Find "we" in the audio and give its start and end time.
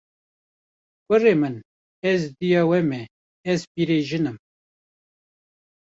2.69-2.79